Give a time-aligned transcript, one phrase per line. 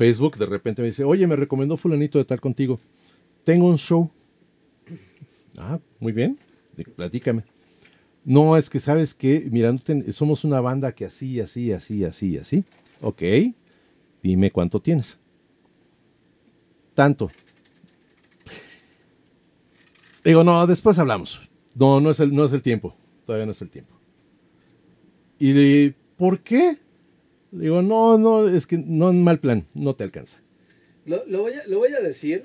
[0.00, 2.80] Facebook, de repente me dice, oye, me recomendó fulanito de tal contigo.
[3.44, 4.10] Tengo un show.
[5.58, 6.38] Ah, muy bien,
[6.96, 7.44] platícame.
[8.24, 9.76] No, es que sabes que, mira,
[10.14, 12.64] somos una banda que así, así, así, así, así.
[13.02, 13.22] Ok,
[14.22, 15.18] dime cuánto tienes.
[16.94, 17.30] Tanto.
[20.24, 21.46] Digo, no, después hablamos.
[21.74, 22.96] No, no es el, no es el tiempo.
[23.26, 23.94] Todavía no es el tiempo.
[25.38, 26.78] Y de, ¿por qué?
[27.52, 30.38] Digo, no, no, es que no mal plan, no te alcanza.
[31.04, 32.44] Lo, voy, a, lo voy a decir.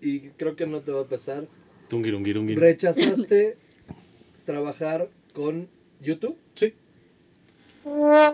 [0.00, 1.46] Y creo que no te va a pasar.
[1.90, 3.56] ¿Rechazaste
[4.46, 5.68] trabajar con
[6.00, 6.36] YouTube?
[6.54, 6.74] Sí.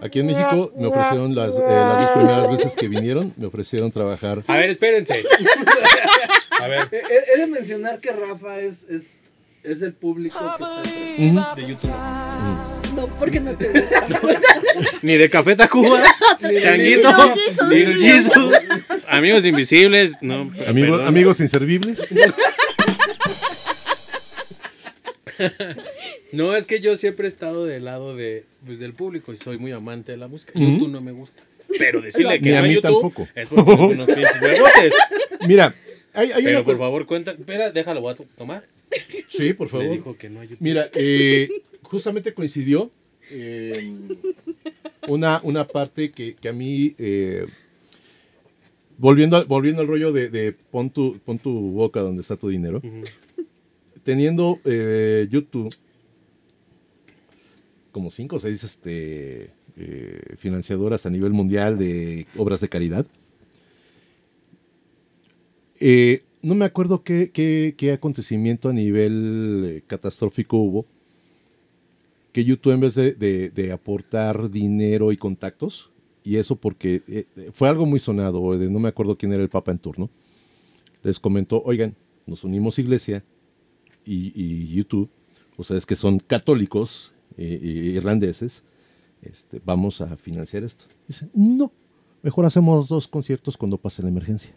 [0.01, 3.91] Aquí en México me ofrecieron las, eh, las dos primeras veces que vinieron, me ofrecieron
[3.91, 4.39] trabajar.
[4.47, 5.23] A ver, espérense.
[6.61, 6.89] A ver.
[6.93, 9.21] He, de mencionar que Rafa es, es,
[9.63, 11.91] es el público que está de YouTube.
[12.95, 14.07] No, porque no te gusta.
[15.03, 16.03] ni de Café Tacuba,
[16.61, 17.35] Changuito,
[17.71, 18.55] ni de Jesus,
[19.09, 20.51] Amigos Invisibles, no.
[20.67, 22.09] Amigos, amigos Inservibles.
[26.33, 29.59] no, es que yo siempre he estado del lado de, pues, del público y soy
[29.59, 30.53] muy amante de la música.
[30.55, 31.43] YouTube no me gusta.
[31.79, 33.29] Pero decirle que no a mí YouTube tampoco.
[33.35, 34.39] es porque unos pinches
[35.47, 35.75] Mira,
[36.13, 37.33] Pero por favor, cuenta.
[37.33, 38.65] Espera, déjalo, voy a tomar.
[39.29, 39.91] Sí, por favor.
[39.91, 40.63] dijo que no hay YouTube.
[40.63, 41.49] Mira, eh,
[41.95, 42.91] justamente coincidió
[45.09, 46.95] una, una parte que, que a mí.
[46.99, 47.47] Eh,
[48.99, 52.83] volviendo, volviendo al rollo de, de pon, tu, pon tu boca donde está tu dinero
[54.05, 55.75] teniendo eh, YouTube
[57.91, 63.07] como cinco o seis este, eh, financiadoras a nivel mundial de obras de caridad.
[65.81, 70.87] Eh, no me acuerdo qué, qué, acontecimiento a nivel catastrófico hubo,
[72.35, 75.93] que YouTube en vez de, de, aportar dinero y contactos,
[76.25, 79.79] y eso porque fue algo muy sonado, no me acuerdo quién era el Papa en
[79.79, 80.11] turno,
[81.05, 81.95] les comentó, oigan,
[82.27, 83.23] nos unimos iglesia,
[84.05, 85.09] y, YouTube,
[85.57, 88.65] ustedes que son católicos eh, irlandeses,
[89.23, 90.87] este, vamos a financiar esto.
[91.07, 91.73] Dicen, no,
[92.23, 94.55] mejor hacemos dos conciertos cuando pase la emergencia.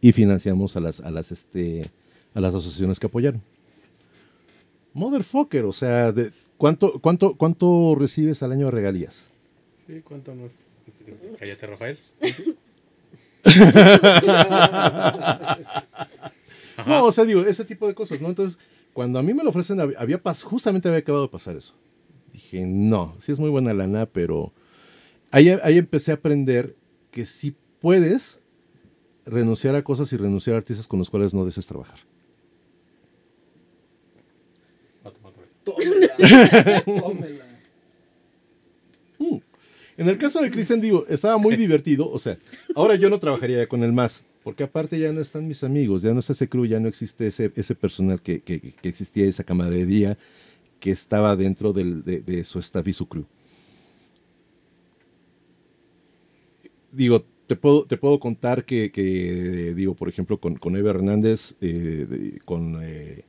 [0.00, 1.90] Y financiamos a las, a las, este,
[2.34, 3.40] a las asociaciones que apoyaron.
[4.92, 9.28] Motherfucker, o sea, de, ¿cuánto, cuánto, ¿cuánto recibes al año de regalías?
[9.86, 10.52] Sí, ¿cuánto nos...
[11.38, 11.98] Cállate, Rafael.
[16.86, 18.28] No, o sea, digo, ese tipo de cosas, ¿no?
[18.28, 18.58] Entonces,
[18.92, 21.74] cuando a mí me lo ofrecen, había justamente había acabado de pasar eso.
[22.32, 24.52] Dije, no, sí es muy buena lana, pero
[25.30, 26.74] ahí, ahí empecé a aprender
[27.10, 28.40] que sí puedes
[29.24, 32.00] renunciar a cosas y renunciar a artistas con los cuales no desees trabajar.
[39.16, 39.36] Mm.
[39.96, 42.10] En el caso de Cristian, digo, estaba muy divertido.
[42.10, 42.36] O sea,
[42.74, 44.24] ahora yo no trabajaría con él más.
[44.44, 47.26] Porque aparte ya no están mis amigos, ya no está ese crew, ya no existe
[47.26, 50.18] ese, personal que, que, existía, esa camaradería
[50.80, 53.24] que estaba dentro de, su staff y su crew.
[56.92, 62.38] Digo, te puedo, te puedo contar que, digo, por ejemplo, con, con Eva Hernández, eh,
[62.44, 63.24] con, eh,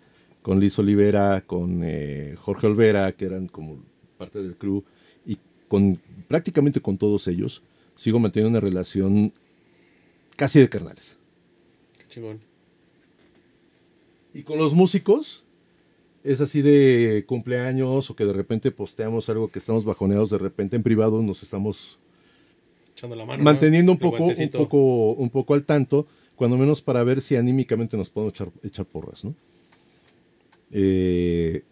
[0.45, 3.79] con Liz Olivera, con eh, Jorge Olvera, que eran como
[4.15, 4.83] parte del crew,
[5.25, 7.63] y con prácticamente con todos ellos,
[7.95, 9.33] sigo manteniendo una relación
[10.35, 11.17] casi de carnales.
[11.97, 12.41] Qué chingón.
[14.35, 15.43] Y con los músicos,
[16.23, 20.75] es así de cumpleaños o que de repente posteamos algo que estamos bajoneados, de repente
[20.75, 21.97] en privado nos estamos
[22.91, 26.05] Echando la mano, manteniendo un, poco, un, poco, un poco al tanto,
[26.35, 29.33] cuando menos para ver si anímicamente nos podemos echar, porras, ¿no?
[30.71, 31.63] Eh,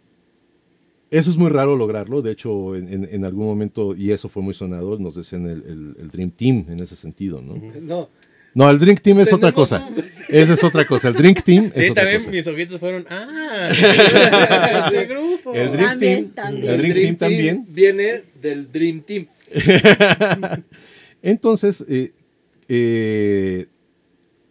[1.09, 4.97] eso es muy raro lograrlo, de hecho en, algún momento, y eso fue muy sonado,
[4.97, 7.55] nos decían el, el Dream Team en ese sentido, ¿no?
[7.81, 8.09] No,
[8.55, 9.89] no, el Drink Team es otra cosa.
[10.29, 11.07] Esa es otra cosa.
[11.07, 13.05] El Drink Team es sí, también mis ojitos fueron.
[13.09, 13.71] ¡Ah!
[14.87, 15.53] ese grupo.
[15.53, 16.29] El Drink Team.
[16.29, 16.69] También.
[16.69, 17.65] El Drink Team también.
[17.67, 19.27] Viene del Dream Team.
[21.23, 22.11] Entonces, eh,
[22.67, 23.65] eh,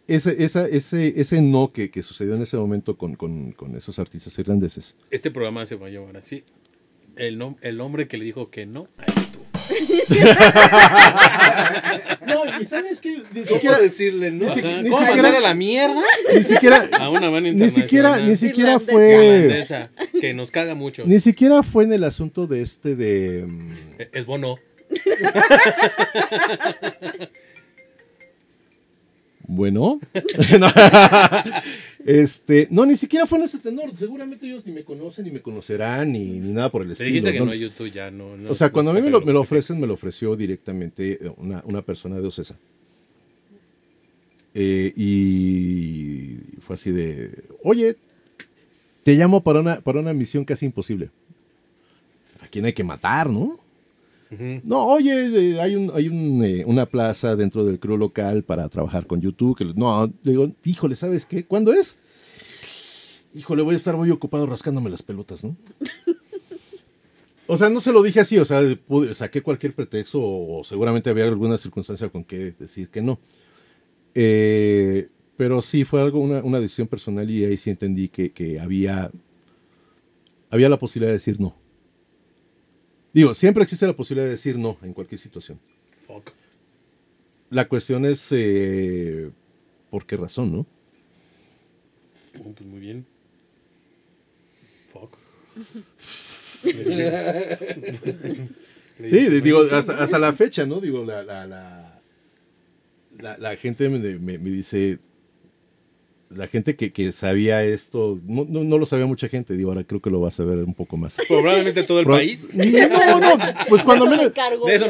[0.07, 3.99] ese, esa, ese, ese no que, que, sucedió en ese momento con, con, con, esos
[3.99, 4.95] artistas irlandeses.
[5.11, 6.43] Este programa se va a llamar así.
[7.15, 9.05] El, no, el hombre que le dijo que no a
[12.27, 14.45] no, y sabes que ni siquiera decirle, ¿no?
[14.45, 16.01] Ni, siquiera, ¿Cómo mandar a la mierda?
[16.33, 19.65] Ni siquiera a una mano Ni siquiera, ni siquiera fue
[20.19, 21.03] que nos caga mucho.
[21.05, 23.71] Ni siquiera fue en el asunto de este de mm,
[24.11, 24.57] es bono.
[29.55, 29.99] Bueno.
[32.05, 33.95] Este, no, ni siquiera fue en ese tenor.
[33.95, 37.07] Seguramente ellos ni me conocen, ni me conocerán, ni, ni nada por el estilo.
[37.07, 37.45] dijiste que ¿no?
[37.45, 38.35] no, YouTube ya no.
[38.35, 40.35] no o sea, cuando a mí me lo, me lo que- ofrecen, me lo ofreció
[40.35, 42.57] directamente una, una persona de Ocesa.
[44.53, 47.31] Eh, y fue así de,
[47.63, 47.95] oye,
[49.03, 51.09] te llamo para una, para una misión casi imposible.
[52.41, 53.57] ¿A quién hay que matar, no?
[54.63, 59.05] No, oye, hay, un, hay un, eh, una plaza dentro del crew local para trabajar
[59.07, 59.73] con YouTube.
[59.75, 61.45] No, digo, híjole, ¿sabes qué?
[61.45, 61.97] ¿Cuándo es?
[63.35, 65.55] Híjole, voy a estar muy ocupado rascándome las pelotas, ¿no?
[67.45, 70.63] O sea, no se lo dije así, o sea, pude- saqué cualquier pretexto o, o
[70.63, 73.19] seguramente había alguna circunstancia con que decir que no.
[74.15, 78.61] Eh, pero sí fue algo, una, una decisión personal y ahí sí entendí que, que
[78.61, 79.11] había,
[80.49, 81.53] había la posibilidad de decir no.
[83.13, 85.59] Digo, siempre existe la posibilidad de decir no en cualquier situación.
[85.95, 86.31] Fuck.
[87.51, 89.29] La cuestión es eh,
[89.91, 90.65] por qué razón, ¿no?
[92.39, 93.05] Oh, pues muy bien.
[94.91, 95.15] Fuck.
[99.09, 100.79] Sí, digo, hasta, hasta la fecha, ¿no?
[100.79, 101.99] Digo, la, la, la,
[103.19, 104.99] la- la gente me, me- me dice,
[106.35, 109.83] la gente que, que sabía esto, no, no, no lo sabía mucha gente, digo, ahora
[109.83, 111.15] creo que lo va a saber un poco más.
[111.27, 112.51] Probablemente todo el Pro- país.
[112.57, 113.37] No, no,
[113.69, 114.33] pues cuando Eso me menos...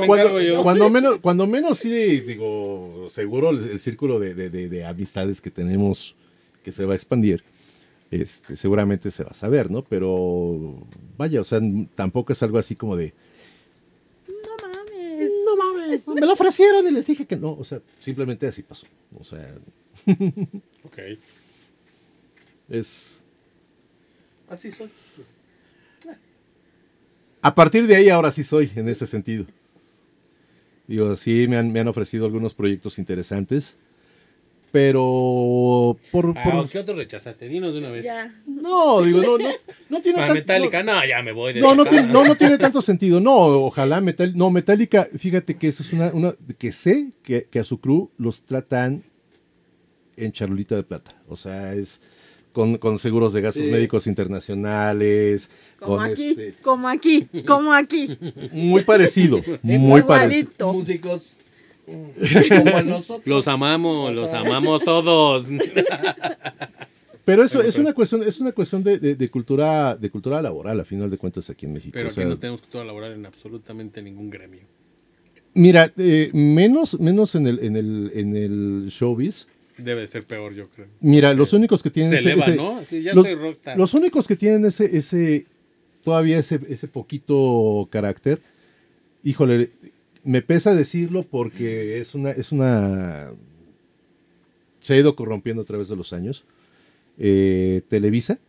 [0.08, 0.64] Cuando, encargo yo.
[0.64, 1.90] cuando menos, cuando menos sí,
[2.22, 6.16] digo, seguro el, el círculo de, de- de- de amistades que tenemos
[6.64, 7.44] que se va a expandir,
[8.12, 9.84] este, seguramente se va a saber, ¿no?
[9.84, 10.76] Pero
[11.18, 11.60] vaya, o sea,
[11.96, 13.14] tampoco es algo así como de,
[14.28, 15.32] No mames.
[15.46, 18.86] no mames, me lo ofrecieron y les dije que no, o sea, simplemente así pasó,
[19.20, 19.56] o sea,
[20.84, 20.98] Ok.
[22.70, 23.22] es...
[24.50, 24.90] Así soy.
[27.42, 29.46] A partir de ahí ahora sí soy en ese sentido.
[30.88, 33.78] Digo, sí me han, me han ofrecido algunos proyectos interesantes,
[34.72, 36.34] pero por...
[36.38, 37.48] Ah, por- ¿Qué otro rechazaste?
[37.48, 38.04] Dinos de una vez.
[38.06, 38.34] Ya.
[38.46, 39.50] No, digo, no, no,
[39.90, 42.36] no tiene Para tan- Metallica, no, ya me voy de No, no, tiene, no, no
[42.36, 43.20] tiene tanto sentido.
[43.20, 43.34] No,
[43.66, 47.64] ojalá Metal, no, Metallica, fíjate que eso es una, una que sé que, que a
[47.64, 49.04] su crew los tratan
[50.18, 51.12] en charolita de plata.
[51.28, 52.02] O sea, es
[52.52, 53.72] con, con seguros de gastos Sí.
[53.72, 55.50] médicos internacionales.
[55.80, 58.18] Como con aquí, este- como aquí, como aquí.
[58.52, 60.74] muy parecido, muy parecido.
[60.74, 61.38] Músicos
[62.50, 63.26] como nosotros.
[63.28, 65.48] Los amamos, los amamos todos.
[67.26, 70.10] Pero eso Pero, es pero- una cuestión, es una cuestión de, de- de cultura, de
[70.10, 71.92] cultura laboral, a final de cuentas aquí en México.
[71.94, 74.62] Pero O aquí sea, no tenemos cultura laboral en absolutamente ningún gremio.
[75.54, 79.48] Mira, eh, menos, menos en el, en el, en el showbiz.
[79.78, 80.88] Debe de ser peor, yo creo.
[81.02, 82.84] Mira, los únicos que tienen Se ese- eleva, ese- ¿no?
[82.86, 83.78] Sí, ya los, soy rockstar.
[83.78, 85.46] los únicos que tienen ese, ese,
[86.04, 88.42] todavía ese, ese poquito carácter,
[89.24, 89.72] híjole,
[90.24, 93.32] me pesa decirlo porque es una, es una,
[94.80, 96.46] se ha ido corrompiendo a través de los años.
[97.18, 98.40] Eh, Televisa,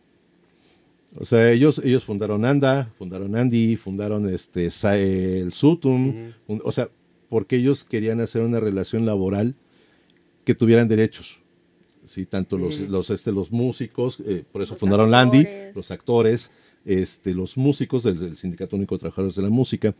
[1.17, 6.89] o sea, ellos, ellos fundaron Anda, fundaron Andy, fundaron este, el Sutum, o sea,
[7.29, 9.55] porque ellos querían hacer una relación laboral
[10.45, 11.41] que tuvieran derechos.
[12.05, 12.91] Sí, tanto los, Ujú.
[12.91, 16.51] los, este, los músicos, eh, por eso Los fundaron Landy, los actores,
[16.85, 19.95] este, los músicos del, del Sindicato Único de Trabajadores de la Música,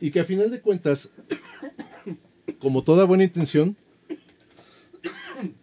[0.00, 1.10] y que a final de cuentas,
[2.58, 3.76] como toda buena intención,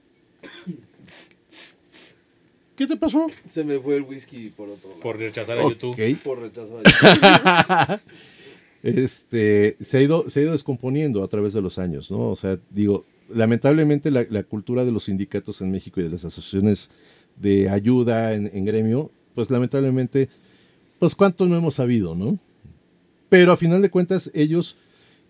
[2.76, 3.26] ¿qué te pasó?
[3.46, 5.02] Se me fue el whisky por otro lado.
[5.02, 5.64] Por rechazar a.
[5.64, 6.20] YouTube.
[6.24, 8.02] Por rechazar a
[8.84, 12.30] este, se ha, ido, se ha ido descomponiendo a través de los años, ¿no?
[12.30, 16.90] O sea, digo, lamentablemente la, cultura de los sindicatos en México y de las asociaciones
[17.38, 20.30] de ayuda en, en gremio, pues lamentablemente,
[21.00, 22.40] pues cuánto no hemos sabido, ¿no?
[23.30, 24.78] Pero a final de cuentas, ellos,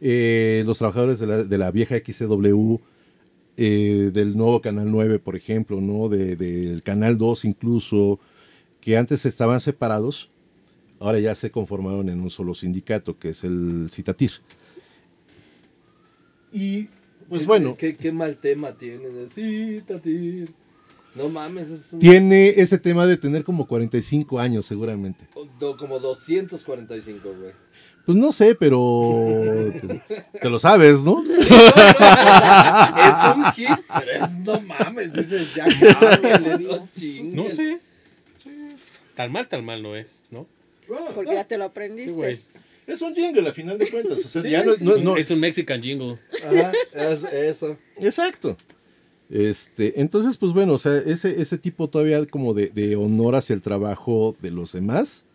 [0.01, 2.75] eh, los trabajadores de la, de la vieja XCW,
[3.57, 6.09] eh, del nuevo Canal 9, por ejemplo, ¿no?
[6.09, 8.19] De- del Canal 2 incluso,
[8.81, 10.29] que antes estaban separados,
[10.99, 14.31] ahora ya se conformaron en un solo sindicato, que es el Citatir.
[16.51, 16.89] Y,
[17.29, 19.13] pues Qué- bueno, Qué, qué mal tema tienen.
[19.13, 20.49] de, Sí, Tatir.
[21.15, 25.25] No mames, es un- tiene ese tema de tener como 45 años seguramente.
[25.59, 27.51] do- como 245, güey.
[28.05, 29.71] Pues no sé, pero
[30.07, 31.23] te, te lo sabes, ¿no?
[32.25, 35.65] es un hit, pero es no mames, dices ya
[35.99, 37.79] cámbiale, no sé.
[38.43, 38.51] Sí.
[39.15, 40.45] Tan mal, tan mal no es, ¿no?
[41.15, 42.41] Porque ya te lo aprendiste.
[42.85, 44.23] Es un jingle a final de cuentas.
[44.23, 45.01] O sea, Sí, ya no, sí, no- sí.
[45.03, 46.19] no- Es un Mexican jingle.
[46.45, 47.77] Ajá, es eso.
[47.97, 48.57] Exacto.
[49.29, 53.53] Este, entonces, pues bueno, o sea, ese, ese tipo todavía como de, de honor hacia
[53.55, 55.25] el trabajo de los demás,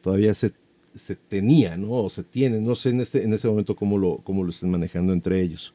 [0.00, 0.52] todavía se,
[0.94, 1.92] se tenía, ¿no?
[1.92, 2.60] O se tiene.
[2.60, 5.74] No sé en este, en ese momento cómo lo, cómo lo estén manejando entre ellos.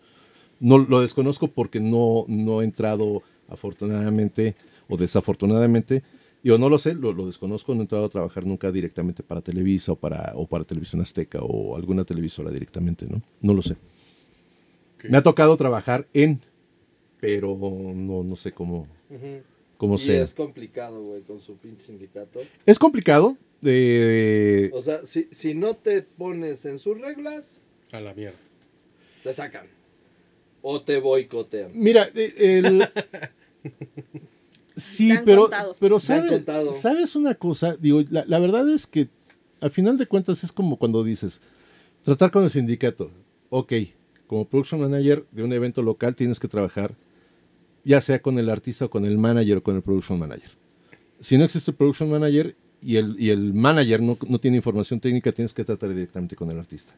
[0.59, 4.55] No lo desconozco porque no, no he entrado, afortunadamente,
[4.89, 6.03] o desafortunadamente,
[6.43, 9.41] yo no lo sé, lo, lo desconozco, no he entrado a trabajar nunca directamente para
[9.41, 13.21] Televisa o para, o para Televisión Azteca o alguna televisora directamente, ¿no?
[13.41, 13.77] No lo sé.
[15.07, 16.41] Me ha tocado trabajar en,
[17.19, 19.41] pero no, no sé cómo, Ujú.
[19.77, 20.21] cómo Y sea.
[20.23, 22.41] es complicado, güey, con su pinche sindicato.
[22.65, 23.37] Es complicado.
[23.63, 28.37] eh, O sea, si, si no te pones en sus reglas, A la mierda.
[29.23, 29.67] te sacan.
[30.61, 31.71] O te boicotean.
[31.73, 32.33] mira, eh,
[32.65, 32.87] el...
[34.75, 35.75] Sí, pero, contado.
[35.79, 36.71] pero ¿sabes, contado.
[36.73, 37.75] ¿sabes una cosa?
[37.75, 39.09] Digo, la, la verdad es que
[39.59, 41.41] al final de cuentas es como cuando dices,
[42.03, 43.11] tratar con el sindicato.
[43.49, 43.73] Ok,
[44.29, 46.93] como production manager de un evento local tienes que trabajar
[47.83, 50.51] ya sea con el artista o con el manager o con el production manager.
[51.19, 55.51] Si no existe el production manager y el, manager no, no tiene información técnica, tienes
[55.51, 56.93] que tratar directamente con el artista.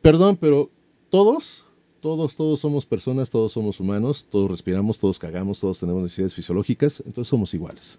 [0.00, 0.70] Perdón, pero
[1.10, 1.66] todos,
[2.00, 7.02] todos, todos somos personas, todos somos humanos, todos respiramos, todos cagamos, todos tenemos necesidades fisiológicas,
[7.04, 7.98] entonces somos iguales.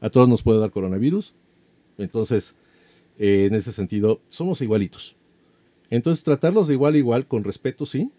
[0.00, 1.34] A todos nos puede dar coronavirus,
[1.98, 2.54] entonces
[3.18, 5.17] eh, en ese sentido somos igualitos.
[5.90, 8.10] Entonces tratarlos de igual a igual, con respeto, sí,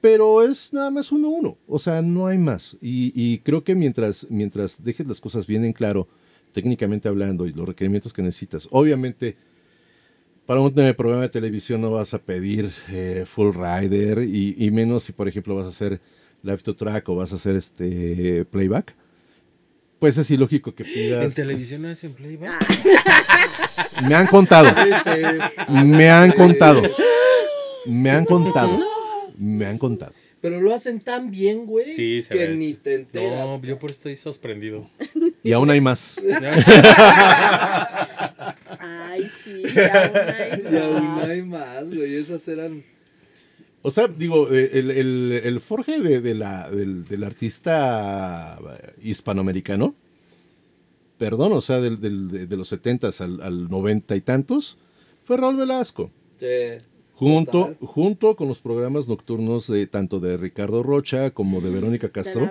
[0.00, 2.76] pero es nada más uno a uno, o sea, no hay más.
[2.80, 6.08] Y, y creo que mientras, mientras dejes las cosas bien en claro,
[6.52, 9.36] técnicamente hablando, y los requerimientos que necesitas, obviamente,
[10.46, 15.02] para un programa de televisión no vas a pedir eh, full rider, y, y menos
[15.04, 16.00] si, por ejemplo, vas a hacer
[16.42, 18.94] live to track o vas a hacer este playback.
[20.06, 21.24] Pues es ilógico que pidas.
[21.24, 22.64] ¿En televisión hacen playback?
[24.06, 24.72] Me han contado.
[25.68, 26.80] Me han contado.
[27.86, 28.86] Me han contado.
[29.36, 30.12] Me han contado.
[30.40, 32.54] Pero lo hacen tan bien, güey, Sí, se que ve.
[32.56, 33.32] ni te enteras.
[33.46, 34.88] No, yo por eso estoy sorprendido.
[35.42, 36.20] Y aún hay más.
[38.78, 41.28] Ay, sí, aún hay Y aún más.
[41.28, 42.14] hay más, güey.
[42.14, 42.84] Esas eran.
[43.86, 48.58] O sea, digo, eh, el, el- el forje de, de la, del, del artista
[49.02, 49.94] hispanoamericano,
[51.18, 54.76] perdón, o sea, del, del- de, los 70 al, al 90 y tantos,
[55.24, 56.10] fue Raúl Velasco.
[56.40, 56.80] che,
[57.14, 57.76] Junto, Total.
[57.80, 62.50] junto con los programas nocturnos de tanto de Ricardo Rocha como de Verónica Castro.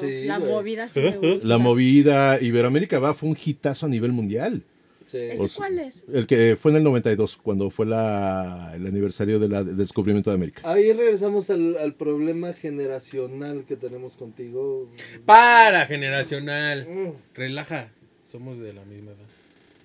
[0.00, 0.52] Sí, la güey.
[0.52, 1.46] movida sí me gusta.
[1.46, 4.62] La movida Iberoamérica va fue un hitazo a nivel mundial.
[5.06, 5.16] Sí.
[5.18, 6.04] ¿Ese o sea, cuál es?
[6.12, 10.34] El que fue en el 92, cuando fue la, el aniversario de del descubrimiento de
[10.36, 10.60] América.
[10.64, 14.90] Ahí regresamos al, al problema generacional que tenemos contigo.
[15.24, 16.86] Para, generacional.
[16.88, 17.90] Mm, Relaja.
[18.26, 19.26] Somos de la misma edad.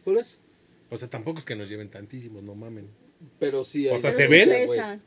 [0.04, 0.36] Por eso.
[0.90, 2.88] O sea, tampoco es que nos lleven tantísimos, no mamen.
[3.40, 3.88] Pero sí.
[3.88, 4.50] O sea, Pero ¿se sí ven?
[4.50, 5.02] pesan.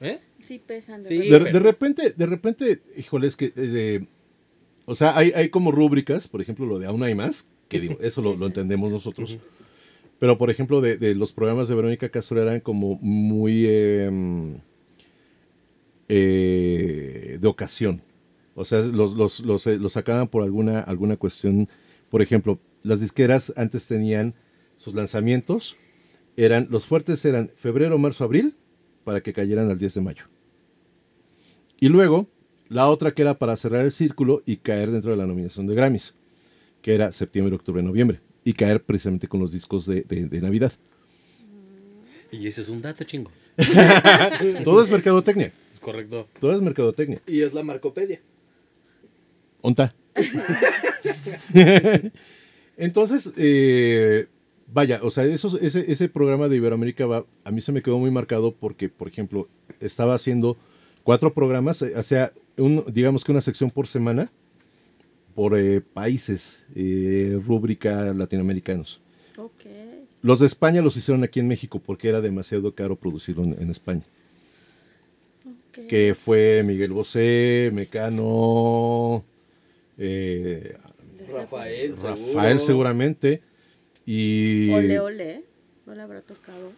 [0.00, 0.20] ¿Eh?
[0.40, 1.02] Sí pesan.
[1.02, 1.30] De Sí.
[1.30, 1.50] verdad.
[1.52, 4.06] De, repente, de repente, híjole, es que, eh,
[4.84, 7.98] o sea, hay, hay como rúbricas, por ejemplo, lo de aún hay más, que digo,
[8.00, 9.38] eso lo, lo entendemos nosotros.
[10.18, 14.58] Pero, por ejemplo, de, de los programas de Verónica Castro eran como muy eh,
[16.08, 18.02] eh, de ocasión.
[18.54, 21.68] O sea, los, los, los, eh, los sacaban por alguna, alguna cuestión.
[22.08, 24.34] Por ejemplo, las disqueras antes tenían
[24.76, 25.76] sus lanzamientos.
[26.36, 28.54] Eran, los fuertes eran febrero, marzo, abril,
[29.04, 30.24] para que cayeran al 10 de mayo.
[31.78, 32.26] Y luego,
[32.68, 35.74] la otra que era para cerrar el círculo y caer dentro de la nominación de
[35.74, 36.14] Grammys,
[36.86, 40.72] que era septiembre, octubre, noviembre, y caer precisamente con los discos de, de- de Navidad.
[42.30, 43.28] Y ese es un dato chingo.
[44.62, 46.28] Todo es mercadotecnia, Es correcto.
[46.38, 47.20] todo es mercadotecnia.
[47.26, 48.20] Y es la Marcopedia.
[49.62, 49.92] ¿Onta?
[52.76, 54.26] Entonces, eh,
[54.72, 57.98] vaya, o sea, esos- ese, ese programa de Iberoamérica va, a mí se me quedó
[57.98, 59.48] muy marcado porque, por ejemplo,
[59.80, 60.56] estaba haciendo
[61.02, 64.30] cuatro programas, eh, o sea, un- digamos que una sección por semana
[65.36, 69.00] por eh, países, eh, rúbrica latinoamericanos.
[70.22, 73.70] Los de España los hicieron aquí en México porque era demasiado caro producirlo en, en
[73.70, 74.02] España.
[75.88, 79.22] Que fue Miguel Bosé, Mecano,
[79.98, 80.74] eh,
[81.30, 81.94] Rafael.
[82.02, 83.42] Rafael seguramente.
[84.06, 85.44] Y Ole, ole.
[85.84, 86.72] No le habrá tocado.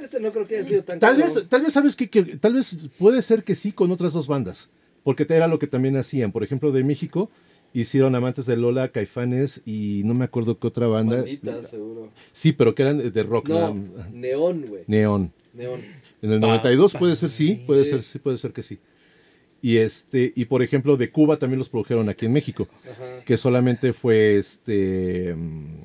[0.00, 1.34] Ese no creo que haya sido tan tal cabrón.
[1.34, 4.68] vez, tal vez sabes que, tal vez puede ser que sí con otras dos bandas,
[5.02, 6.30] porque era lo que también hacían.
[6.30, 7.28] Por ejemplo, de México
[7.74, 11.18] hicieron Amantes de Lola, Caifanes y no me acuerdo qué otra banda.
[11.18, 12.10] Bandita, seguro.
[12.32, 13.48] Sí, pero que eran de rock.
[13.48, 14.84] No, la- Neón, güey.
[14.86, 15.32] Neón.
[15.54, 15.80] Neón.
[16.22, 17.90] En el Pa- 92 puede ser sí, puede Sí.
[17.90, 18.78] ser sí, puede ser que sí.
[19.60, 23.24] Y este y por ejemplo de Cuba también los produjeron aquí en México, Ajá.
[23.24, 25.80] que solamente fue este mm,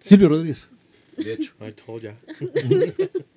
[0.00, 0.68] Silvio Rodríguez.
[1.16, 1.52] De hecho.
[1.60, 2.16] I told ya.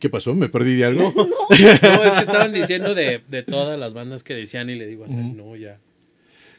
[0.00, 0.34] ¿Qué pasó?
[0.34, 1.12] ¿Me perdí de algo?
[1.50, 5.04] No, es que estaban diciendo de, de todas las bandas que decían y le digo,
[5.04, 5.78] así, no, ya.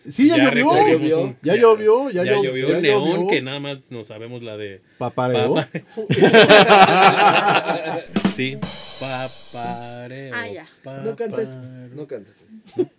[0.09, 0.69] Sí, ya, llovió.
[0.71, 3.27] un- Ya llovió, ya, Ya, llo- llovió ya un neón llovió.
[3.27, 4.81] que nada más no sabemos la de.
[4.97, 5.53] Papareo.
[5.53, 5.69] Papa-
[8.35, 8.57] sí.
[8.99, 10.33] Papareo.
[10.35, 10.65] Ah, ya.
[11.03, 11.49] No cantes,
[11.95, 12.43] no cantes.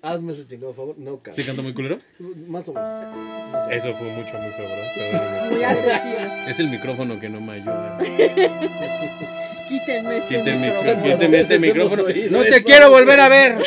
[0.00, 1.46] Hazme ese chingado favor, no ¿Sí cantes.
[1.46, 1.99] canta muy culero?
[2.49, 3.04] Más o menos.
[3.04, 3.72] Más o menos.
[3.72, 5.50] Eso fue mucho, muy feo, ¿verdad?
[5.50, 6.18] Muy agresivo.
[6.49, 7.99] Es el micrófono que no me ayuda.
[9.73, 11.02] Quítenme este Quítenme, micrófono.
[11.02, 12.02] quítenme este micrófono.
[12.31, 12.67] No te eso.
[12.67, 13.57] quiero volver a ver.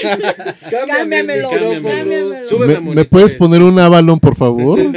[0.70, 1.50] Cámbiamelo, Cámbiamelo.
[1.50, 2.30] cámbiamelo.
[2.48, 4.80] Sube- ¿Me, Súbeme me puedes poner un Avalon, por favor?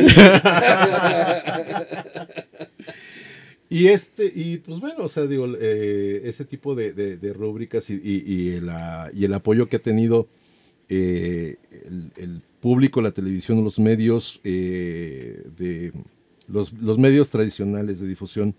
[3.70, 7.90] y este, y pues bueno, o sea, digo, eh, ese tipo de, de- de rúbricas
[7.90, 8.70] y, y- y el,
[9.14, 10.26] y el apoyo que ha tenido
[10.88, 15.92] eh, el, el público, la televisión, los medios, eh, de
[16.48, 18.54] los, los medios tradicionales de difusión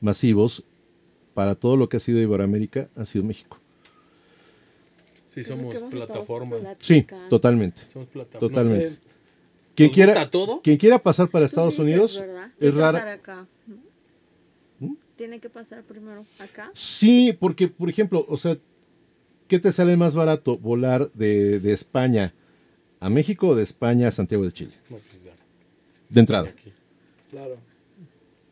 [0.00, 0.62] masivos
[1.34, 3.58] para todo lo que ha sido Iberoamérica ha sido México.
[5.26, 6.56] Sí, somos plataforma.
[6.78, 7.80] Sí, totalmente.
[7.92, 8.48] Somos plataforma.
[8.48, 8.98] Totalmente.
[9.74, 10.60] Quien ¿Nos quiera, todo?
[10.62, 12.46] quien quiera pasar para Estados dices, Unidos ¿verdad?
[12.46, 13.12] es Tiene que pasar rara.
[13.12, 13.46] acá.
[14.78, 14.92] ¿Mm?
[15.16, 16.70] Tiene que pasar primero acá.
[16.74, 18.56] Sí, porque, por ejemplo, o sea,
[19.48, 20.56] ¿qué te sale más barato?
[20.58, 22.32] ¿Volar de, de España
[23.00, 24.72] a México o de España a Santiago de Chile?
[24.88, 25.32] No, pues ya,
[26.08, 26.48] De entrada.
[26.50, 26.72] aquí.
[27.32, 27.56] Claro.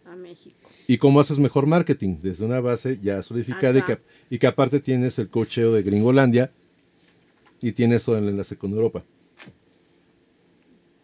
[0.07, 0.62] A México.
[0.87, 2.17] ¿Y cómo haces mejor marketing?
[2.23, 4.03] Desde una base ya solidificada y que, Acá.
[4.31, 6.51] y que aparte tienes el cocheo de Gringolandia
[7.61, 9.05] y tienes todo el enlace con Europa.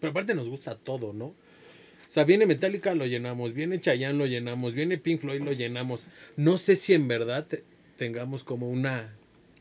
[0.01, 1.27] Pero aparte nos gusta todo, ¿no?
[1.27, 3.53] O sea, viene Metallica, lo llenamos.
[3.53, 4.75] Viene Chayanne, lo llenamos.
[4.75, 6.03] Viene Pink Floyd, lo llenamos.
[6.37, 7.65] No sé si en verdad te-
[7.97, 9.15] tengamos como una...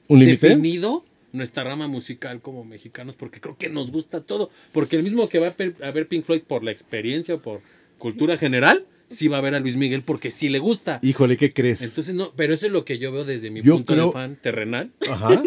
[0.07, 0.47] ¿Un límite?
[0.50, 4.50] definido nuestra rama musical como mexicanos, porque creo que nos gusta todo.
[4.71, 7.59] Porque el mismo que va a ver Pink Floyd por la experiencia o por
[7.97, 10.99] cultura general, sí va a ver a Luis Miguel porque sí le gusta.
[11.01, 11.81] Híjole, ¿qué crees?
[11.81, 14.11] Entonces, no, pero eso es lo que yo veo desde mi Yo punto creo- de
[14.13, 14.91] fan terrenal.
[15.09, 15.41] Ajá.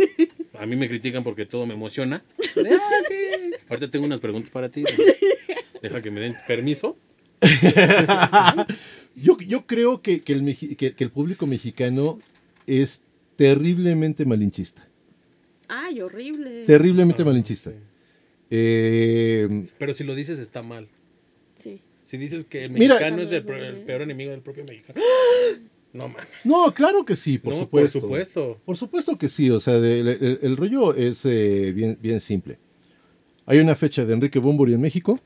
[0.59, 2.23] A mí me critican porque todo me emociona.
[2.57, 3.15] "Ah, sí".
[3.69, 4.85] Ahorita tengo unas preguntas para ti.
[5.83, 6.97] Deja que me den permiso.
[9.17, 12.21] Yo, yo creo que, que el, meji- que- que el público mexicano
[12.67, 13.03] es
[13.37, 14.87] terriblemente malinchista.
[15.69, 16.65] Ay, horrible.
[16.65, 17.71] Terriblemente Ah, malinchista.
[17.71, 17.77] sí.
[18.51, 20.89] Eh, Pero si lo dices está mal.
[22.11, 25.01] Si dices que el Mira- mexicano es el, peor enemigo del propio mexicano.
[25.93, 26.27] No mames.
[26.43, 28.01] no, claro que sí, por No, supuesto.
[28.01, 28.59] Por supuesto.
[28.65, 32.19] Por supuesto que sí, o sea, de- el, el- el rollo es eh, bien, bien
[32.21, 32.59] simple.
[33.47, 35.21] Hay una fecha de Enrique Bumburi en México,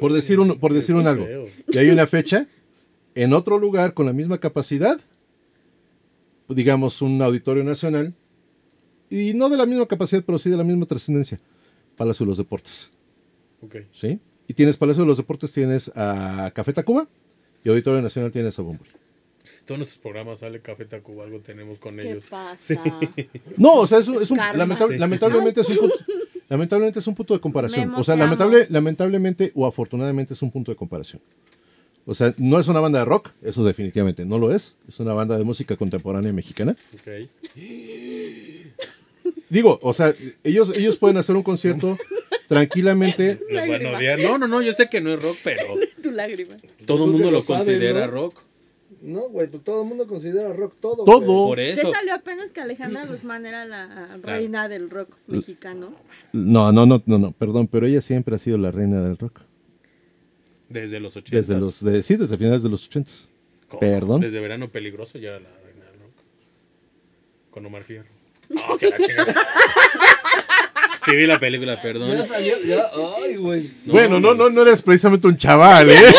[0.00, 1.24] por decir un, por decir un algo,
[1.68, 2.48] y hay una fecha
[3.14, 5.00] en otro lugar con la misma capacidad,
[6.48, 8.12] digamos un auditorio nacional,
[9.08, 11.38] y no de la misma capacidad, pero sí de la misma trascendencia,
[11.96, 12.90] Palacio de los Deportes,
[13.62, 13.76] Ok.
[13.92, 14.18] ¿sí?
[14.48, 17.06] Y tienes Palacio de los Deportes, tienes a Café Tacuba,
[17.64, 18.90] y Auditorio Nacional tienes a Bumburi.
[19.66, 22.24] Todos nuestros programas sale Café Tacuba, algo tenemos con ¿Qué ellos.
[22.28, 22.82] pasa?
[23.58, 24.98] No, o sea, es, un- Es es un- lamentable- Sí.
[24.98, 25.94] lamentablemente, es un punto,
[26.48, 27.94] lamentablemente es un punto de comparación.
[27.94, 31.20] O sea, lamentable, lamentablemente o afortunadamente es un punto de comparación.
[32.06, 34.74] O sea, no es una banda de rock, eso definitivamente no lo es.
[34.88, 36.74] Es una banda de música contemporánea mexicana.
[36.94, 37.28] Ok.
[39.50, 41.98] Digo, o sea, ellos, ellos pueden hacer un concierto
[42.48, 43.38] tranquilamente.
[43.50, 44.18] Nos van a odiar.
[44.18, 45.62] No, no, no, yo sé que no es rock, pero
[46.02, 46.56] tu lágrima.
[46.86, 48.12] todo el mundo lo considera ¿no?
[48.12, 48.42] rock.
[49.00, 51.04] No, güey, pues todo el mundo considera rock todo.
[51.04, 51.20] Todo.
[51.20, 51.46] güey.
[51.48, 51.92] Por Te eso.
[51.92, 55.94] salió apenas que Alejandra Guzmán era la reina del rock mexicano.
[56.32, 59.40] No, no, no, no, no, perdón, pero ella siempre ha sido la reina del rock.
[60.68, 61.36] Desde los 80.
[61.36, 63.28] Desde los, de, sí, desde finales de los ochentas.
[63.78, 64.20] Perdón.
[64.20, 66.12] Desde Verano Peligroso ya era la reina del rock.
[67.50, 68.08] Con Omar Fierro.
[68.68, 69.34] Oh, que la chingada.
[71.08, 72.18] Sí vi la película, perdón.
[72.18, 72.90] Ya salió, ya,
[73.22, 73.70] ay, güey.
[73.86, 76.02] No, bueno, no, no, no eres precisamente un chaval, ¿eh?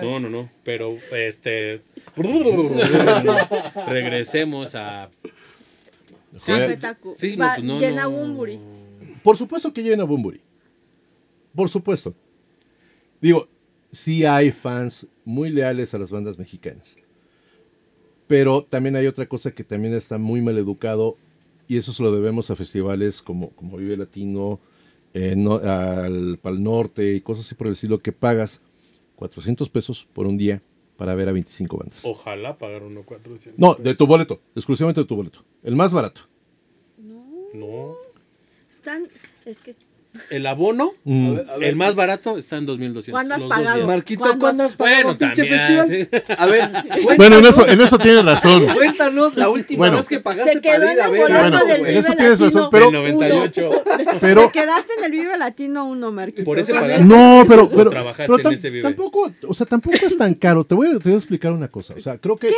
[0.00, 0.48] No, no, no.
[0.62, 1.82] Pero, este.
[3.88, 5.10] Regresemos a.
[6.38, 6.52] Sí,
[7.16, 8.06] sí, no, pues no, llena.
[8.06, 8.60] Bumburi.
[9.24, 10.40] Por supuesto que llena Bumburi.
[11.54, 12.14] Por supuesto.
[13.20, 13.48] Digo,
[13.90, 16.94] sí hay fans muy leales a las bandas mexicanas.
[18.28, 21.16] Pero también hay otra cosa que también está muy mal educado
[21.68, 24.58] y eso se lo debemos a festivales como, como Vive Latino,
[25.14, 28.60] eh, no- al Pal Norte y cosas así por el estilo que pagas
[29.16, 30.62] 400 pesos por un día
[30.96, 32.02] para ver a 25 bandas.
[32.04, 33.58] Ojalá pagar uno 400.
[33.58, 35.44] No, de tu boleto, exclusivamente de tu boleto.
[35.62, 36.22] El más barato.
[36.98, 37.96] No, No.
[38.70, 39.08] están.
[39.44, 39.74] Es que.
[40.30, 41.26] El abono, Mm.
[41.26, 41.68] A ver, a ver.
[41.68, 43.12] el más barato, está en 2200.
[43.12, 43.86] ¿Cuándo has pagado?
[43.86, 45.86] Marquito, ¿Cuándo ¿cuándo has pagado Bueno, un pinche también.
[45.86, 46.22] festival?
[46.26, 46.34] sí.
[46.36, 46.70] A ver,
[47.16, 48.66] Bueno, en eso, en eso tienes razón.
[48.74, 49.96] Cuéntanos la última Bueno.
[49.98, 51.92] vez que pagaste Se quedó para ir a ver enamorado algo, del güey.
[51.92, 53.70] en eso Vive tienes razón, Latino pero- Del 98.
[54.20, 56.44] Pero, Te quedaste en el Vive Latino 1, Marquito.
[56.44, 57.04] Por ese pagaste.
[57.04, 58.82] No, pero, ¿O pero, trabajaste pero en ese Vive?
[58.82, 60.64] tampoco, o sea, tampoco es tan caro.
[60.64, 61.94] Te voy, a, te voy a explicar una cosa.
[61.96, 62.48] O sea, creo que.
[62.48, 62.54] Yo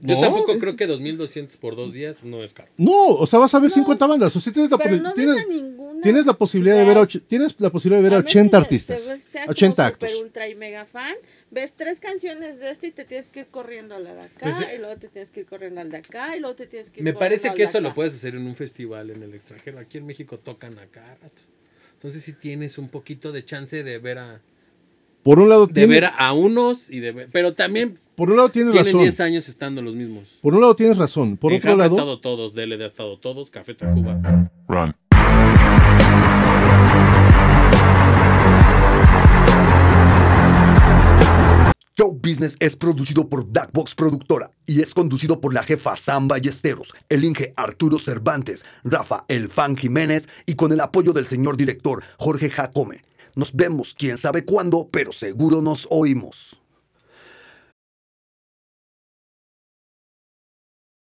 [0.00, 0.20] No.
[0.20, 2.68] tampoco creo que 2200 por dos días no es caro.
[2.76, 3.74] No, o sea, vas a ver No.
[3.74, 4.36] 50 bandas.
[4.36, 6.00] O sea, tienes la, Pero no tienes, ves a ninguna.
[6.02, 8.50] tienes la posibilidad de ver a, tienes la posibilidad de ver a A menos 80
[8.58, 9.00] que artistas.
[9.02, 10.22] se- seas 80 como super actos.
[10.22, 11.16] ultra y mega fan,
[11.50, 14.38] ves tres canciones de este y te tienes que ir corriendo a la de acá,
[14.40, 16.90] Pues, y luego te tienes que ir corriendo al de acá, y luego te tienes
[16.90, 17.94] que ir Me parece que de eso lo acá.
[17.96, 19.80] puedes hacer en un festival en el extranjero.
[19.80, 21.42] Aquí en México tocan a cada rato.
[21.94, 24.40] Entonces sí tienes un poquito de chance de ver a,
[25.24, 28.36] Por un lado, de tienes, ver a unos y de ver, pero también por un
[28.36, 29.02] lado tienes tienen razón.
[29.02, 30.40] 10 años estando los mismos.
[30.42, 31.36] Por un lado tienes razón.
[31.36, 34.20] Por en otro Japa ha lado, estado todos, DLD ha estado todos, Café Tacuba.
[34.66, 34.96] Run.
[41.96, 46.26] Show Business es producido por Black Box Productora y es conducido por la jefa Sam
[46.26, 51.56] Ballesteros, el Inge Arturo Cervantes, Rafa El Fan Jiménez y con el apoyo del señor
[51.56, 53.04] director Jorge Jacome.
[53.36, 56.58] Nos vemos quién sabe cuándo, pero seguro nos oímos.